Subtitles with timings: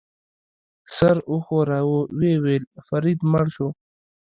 [0.95, 3.67] سر وښوراوه، ویې ویل: فرید مړ شو.